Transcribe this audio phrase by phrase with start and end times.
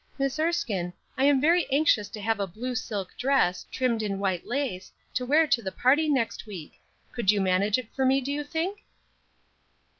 [0.17, 4.47] Miss Erskine, I am very anxious to have a blue silk dress, trimmed in white
[4.47, 6.73] lace, to wear to the party next week;
[7.11, 8.79] could you manage it for me, do you think?"